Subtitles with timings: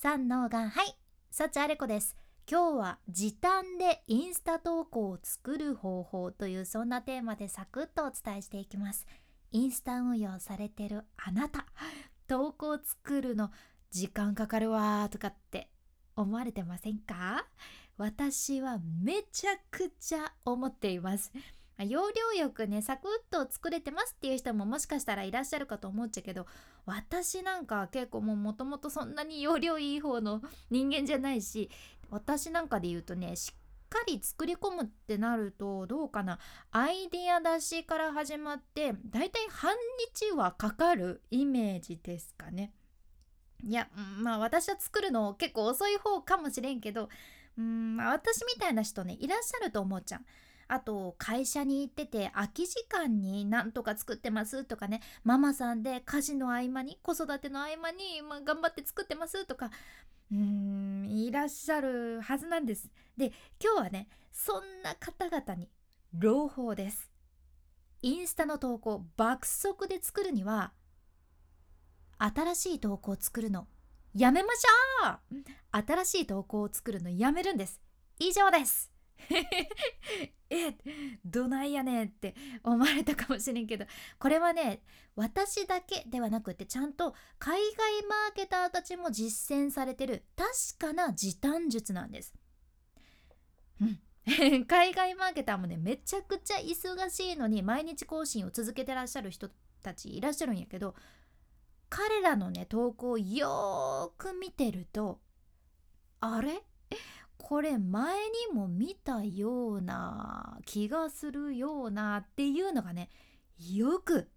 [0.00, 0.96] 三能がはい
[1.32, 2.16] 幸あれ子です。
[2.48, 9.08] 今日は時短でインスタ投稿を作る方法というそんなテーマでサクッとお伝えしていきます。
[9.50, 11.66] インスタ運用されてるあなた
[12.28, 13.50] 投稿作るの
[13.90, 15.68] 時間かかるわとかって
[16.14, 17.48] 思われてませんか？
[17.96, 21.32] 私はめちゃくちゃ思っています。
[21.84, 26.46] 容量よくねサクッと作れてますっていう人ももしかしたらいらっしゃるかと思っちゃうけど
[26.86, 31.70] 私なんか結構もうもともとそんなに容量いい方の人間じゃないし
[32.10, 36.38] 私なんかで言うとねしっかり作り込むってなるとどうかな
[36.70, 39.74] アイディア出しから始まってだいたい半
[40.16, 42.72] 日はかかるイメージですかね。
[43.64, 43.88] いや
[44.20, 47.08] まあ私は作るの結構遅い方かもしれんけど
[47.58, 50.26] うん私みたいな人ねいらっしゃると思うじゃん。
[50.68, 59.70] あと会社に行ってて空き時間になんとか作ってますとかねママさんで家事の合間に子育ての合間に、まあ、頑張って作ってますとか
[60.30, 62.90] うーんいらっしゃるはずなんです。
[63.16, 65.70] で今日はねそんな方々に
[66.12, 67.10] 朗報です。
[68.02, 70.72] インスタの投稿爆速で作るには
[72.18, 73.66] 新しい投稿を作るの
[74.14, 75.18] やめましょう
[75.70, 77.80] 新しい投稿を作るのやめるんです。
[78.18, 78.97] 以上です
[80.50, 80.74] え
[81.24, 83.84] どないやねんって思われたかもしれんけど
[84.18, 84.82] これはね
[85.16, 92.34] 私だけではなくてちゃんと海外マーケターたちも実践されてる確かな時短術なんです。
[93.80, 94.00] うん
[94.66, 99.48] 海外マーケターもねめちゃくちゃ忙しいのに毎日更新を続けてらっしゃる人
[99.82, 100.94] たちいらっしゃるんやけど
[101.88, 105.20] 彼らのね投稿をよーく見てると
[106.20, 106.62] あれ？
[107.38, 108.16] これ前
[108.50, 113.08] にも見たような気がするようなっていうのがね
[113.58, 114.28] よく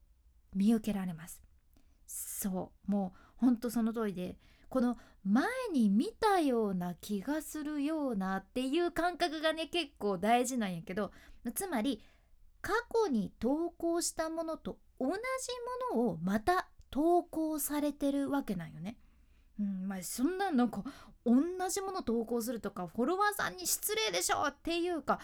[0.55, 1.41] 見受けられます
[2.05, 4.37] そうもうほんとその通りで
[4.69, 11.11] この前に見たような気がするようなっていう感覚がね結構大事なんやけど
[11.53, 12.01] つまり
[12.61, 15.13] 過去に投稿したものと同じ
[15.95, 18.97] ものをまた投稿されてるわけなんよね。
[19.59, 20.83] うんまあ、そんななんか
[21.25, 21.35] 同
[21.69, 25.19] じもの投稿するとかフォロワーさんに失礼でしょっていうか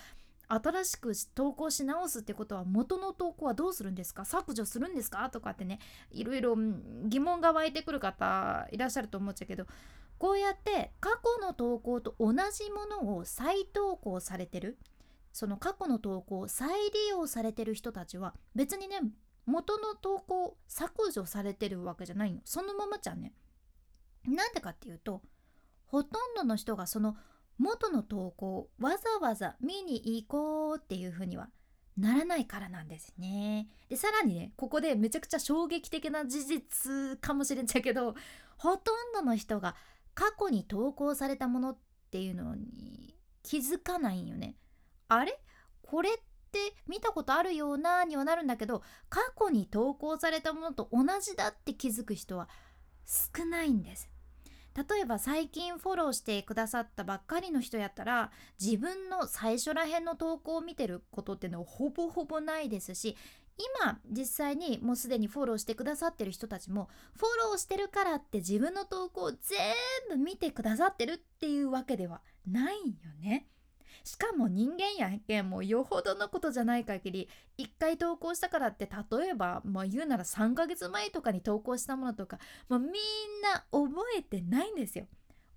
[0.47, 4.23] 新しく投稿し直すってことは元の投稿はどうするんですか？
[4.23, 5.29] 削除するんですか？
[5.29, 5.79] とかってね
[6.11, 6.55] いろいろ
[7.05, 9.65] 疑問が湧いてくる方いらっしゃると思っちゃうけど
[10.17, 14.77] こうやって過去の投稿と同じものを再投稿されてる？
[15.33, 19.01] その過去の投稿を再利用されてる人たちは別にね
[19.45, 22.39] 元の投稿削除されてるわけじゃないの。
[22.45, 23.33] そのままじゃんね。
[24.25, 25.21] なんでかっていうと
[25.87, 27.17] ほとんどの人がその
[27.57, 31.49] 元の投稿をわざわざ見に行こうっていうふうには
[31.97, 33.67] ならないからなんですね。
[33.89, 38.15] でさらにねここでめちゃくちゃ衝撃的な事実かもしれんちゃうけど
[38.57, 39.75] ほとんどの人が
[40.13, 41.77] 過去に投稿されたものっ
[42.11, 44.55] ていうのに気づかないんよね。
[45.07, 45.39] あれ？
[45.81, 46.13] これっ
[46.51, 52.49] て見たことあるようなにはなるんだけど過去に投稿されたものと同じだって気づく人は
[53.05, 54.09] 少ないんです。
[54.77, 58.29] 例えば最近フォローしてくださったばっかりの人やったら
[58.61, 63.17] 自分の最初らへんの投稿を見てることってのはほぼほぼないですし
[63.81, 69.39] 今実際にもうすでにフォローしてくださってる人たちもフォローしてるからって自分の投稿を全
[70.09, 73.47] 部見てくださってるっていうわけではないよね。
[74.07, 82.91] しかも人間やけんもうよほどのことじゃない限り一回投稿したからって例えば、まあ、言うなら3ヶ月前とかに投稿したものとか、まあ、みん
[83.43, 85.07] な覚えてないんですよ。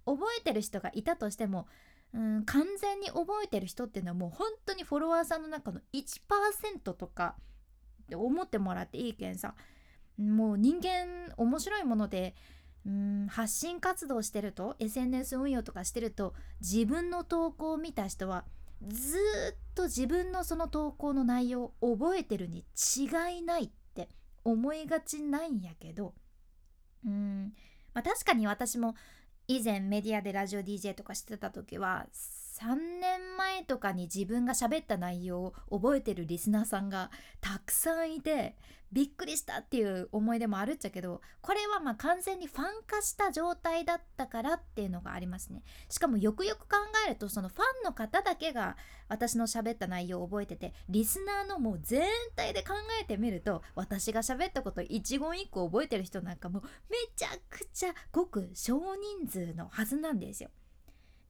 [0.04, 1.68] 覚えてる人がいたとしても
[2.12, 7.36] うん完全に覚えてる人っていうのはもう本当にフォロワーさんの中の1%とか
[8.02, 9.54] って思ってもらっていいけんさ
[10.18, 12.34] もう人間面白いもので
[12.86, 18.44] うん発信活動してると SNS 運用とかしてると自分の投稿を見た人は
[18.88, 19.18] ず
[19.52, 22.64] っと自分のその投稿の内容を覚えてるに
[22.96, 24.08] 違いないって
[24.44, 26.14] 思いがちなんやけど
[27.04, 27.52] うん、
[27.92, 28.94] まあ、確かに私も
[29.48, 32.06] 以前メディアでラジオ DJ とかしてた時は
[32.60, 37.10] 3年前とかに自分が喋った内容を覚えてるリスナーさんが
[37.40, 38.54] たくさんいて
[38.92, 45.62] びっくりしたっていう思い出もあるっちゃけどこれはまあ完全にファン化した状態だったからっていうのがありますね。
[45.88, 46.76] しかもよくよく考
[47.06, 48.76] えるとそのファンの方だけが
[49.08, 52.02] 私の喋った内容を覚えててリスナーのもう全
[52.34, 60.50] 体で考えてみると私が喋ったこと一言一句覚えてる人なんかもうめちゃくちゃごく少人数のはずなんですよ。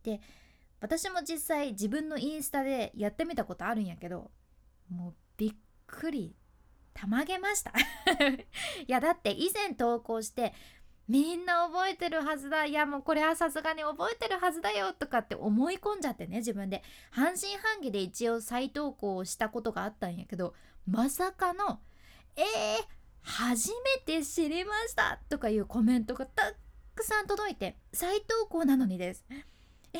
[0.02, 0.20] で
[0.80, 4.30] 私も実際自分のインスタでやってみたことあるんやけど
[4.88, 5.54] もうびっ
[5.86, 6.34] くり
[6.94, 7.72] たまげました。
[8.86, 10.52] いやだって以前投稿して
[11.08, 12.66] みんな覚えてるはずだ。
[12.66, 16.84] いやもうこれはさすがに覚えてるはずだよとかって思い込んじゃってね自分で。
[17.10, 20.54] 半信半疑で一応再投稿をしたことがあったんやけど
[20.86, 21.80] まさかの
[22.36, 22.44] 「えー、
[23.22, 26.54] 初めて知りました」とかいうコメントがた
[26.94, 29.24] くさん届いて再投稿なのにです。
[29.92, 29.98] え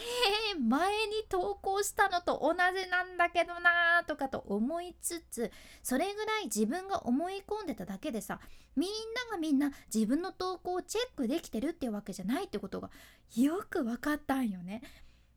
[0.56, 5.50] ー、前に投稿したのと同じなんだけどなーとかと思いつつ
[5.82, 8.40] それぐらい自分が思い込んでただけでさ
[8.76, 8.90] みん
[9.28, 12.90] ながみんな自分の投稿をチェックできてるってわけじゃないってことが
[13.36, 14.82] よく分かったんよね。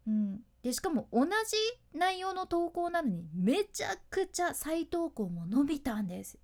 [0.06, 1.32] うん、でしかも同じ
[1.98, 6.38] 内容の投稿なのにめちゃくちゃ再投稿も伸びたんです。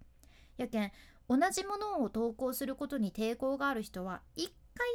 [0.57, 0.91] やけん
[1.29, 4.51] 同じものを投稿することに抵抗がある人は一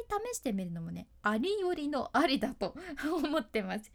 [0.07, 3.91] 回試してみるのもねありよりのありだと 思ってます。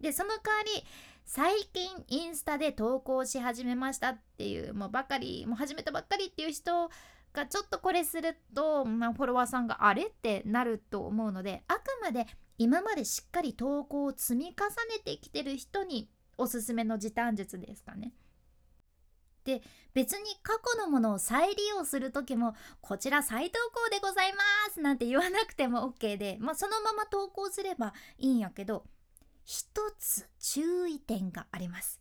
[0.00, 0.84] でその代わり
[1.24, 6.90] 最近インスタで投稿し始めましたっていうもうばかりもう始めたばっかりっていう人
[7.32, 12.26] がちょっとこれすると、まあ、フォロワーさんがあれってなると思うのであくまで
[12.58, 14.52] 今までしっかり投稿を積み重
[14.94, 18.12] ねてきてる人におすすめの時短術ですかね。
[19.44, 19.62] で
[19.92, 24.38] 別に過去のものを再利用する時もこちら再投稿でございま
[24.72, 28.84] すなんて言わなくても OK で、まあ、そのまま投稿すればいいんやけど
[29.44, 29.66] 一
[29.98, 32.00] つ注意点があります。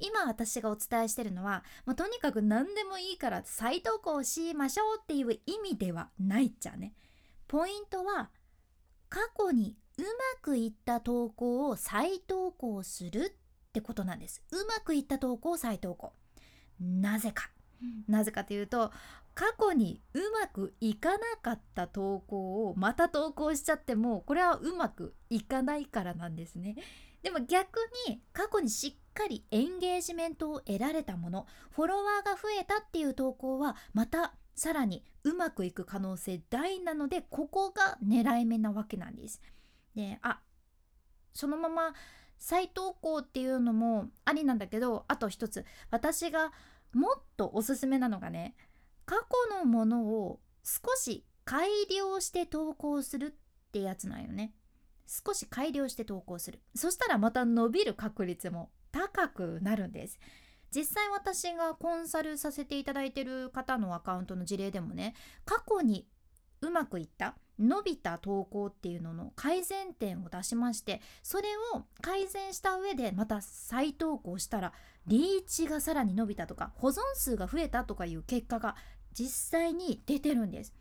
[0.00, 6.94] 今私がお伝えしてるのは、まあ、とにかく何でもいいから再投稿しましょうっていう意味ではないっちゃね。
[7.46, 8.30] ポイントは
[9.08, 10.08] 過去にうま
[10.42, 13.32] くいった投稿を再投稿する
[13.68, 14.42] ってことなんです。
[14.50, 16.12] うまくいった投稿を再投稿。
[16.80, 17.50] なぜか、
[18.08, 18.90] なぜかというと
[19.34, 26.76] 過去にうまくいかなかった投稿をまた投稿しちゃってもこれはうまくいかないからなんですね。
[27.22, 27.78] でも逆
[28.08, 39.40] に過去にしっかりエンゲージメントを得られたものフォロワーが増えたっていう投稿はまたさらにうまくいく可能性大なのでここが狙い目なわけなんです。
[39.96, 40.40] であ
[41.32, 41.94] そのまま
[42.38, 46.52] 再投稿っていうのもありなんだけどあと一つ私が
[46.92, 48.54] もっとおすすめなのがね
[49.06, 54.54] 過去のものを少し改良して投稿するってやつなんよね。
[55.06, 56.60] 少し改良して投稿する。
[56.74, 60.18] そしたらまた伸びる確率も高くなるんです。
[60.74, 65.14] 実際私がコンサルさせていただいてる方のアカウントの事例でもね
[65.44, 66.08] 過去に
[66.64, 74.72] うまくいった伸びた投稿っていうのの改善点を出しましてそれを改善した上でまた再投稿したら
[75.06, 78.74] リーチがさらに伸びたとか保存数が増えたとかいう結果が
[79.12, 80.74] 実際に出てるんです。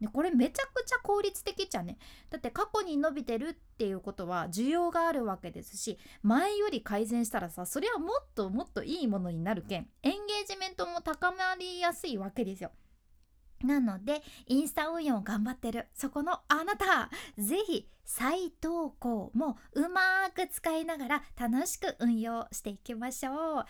[0.00, 1.96] でこれめちゃくちゃ効率的じゃね
[2.28, 12.72] だって過去に伸びてるっていうことは需要があるわけですし前より改善したらさそれはもっともっといいものになるけんエンゲージメントも高まりやすいわけですよ。
[13.64, 23.64] なのでインスタ運用頑張ってるそこのあなた是非再投稿もうまく使いながら楽しく運用していきましょう。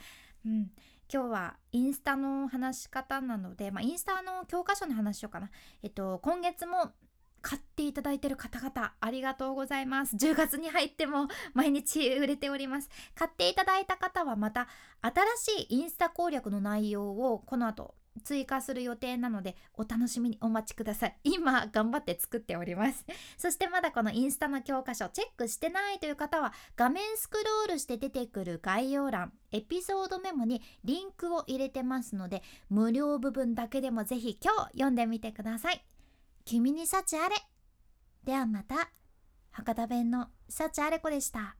[0.44, 0.70] うん、
[1.12, 5.50] 今日はインスタの話し方なので、まあ、インスタの教科書の話しようかな。
[5.82, 6.92] えっと、今月も
[7.40, 10.16] 買っていただいてる方々ありがとうございます。
[10.16, 12.90] 10月に入っても毎日売れております。
[13.14, 14.66] 買っていただいた方はまた
[15.00, 17.94] 新しいインスタ攻略の内容をこの後
[18.24, 21.16] 追加する予定なのでお楽しみにお待ちください。
[21.24, 23.04] 今頑張って作っております。
[23.36, 35.84] そしてまだこのインスタの教科書チェックしてないという方は画面スクロールして出てくる概要欄エピソードメモにリンクを入れてますので無料部分だけでもぜひ今日読んでみてください。
[36.44, 37.36] 君に幸あれ。
[38.24, 38.90] ではまた。
[39.50, 41.56] 博多弁の幸あれ子でした。